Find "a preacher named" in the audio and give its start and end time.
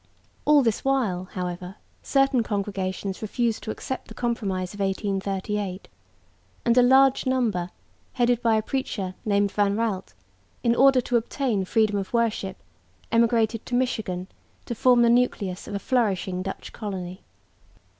8.55-9.51